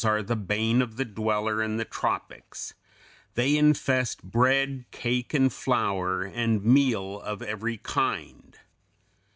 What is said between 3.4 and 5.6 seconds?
infest bread, cake, and